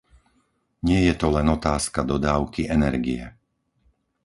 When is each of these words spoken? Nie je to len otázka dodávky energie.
Nie 1.05 1.13
je 1.13 1.13
to 1.21 1.27
len 1.35 1.45
otázka 1.57 2.01
dodávky 2.11 2.61
energie. 2.77 3.23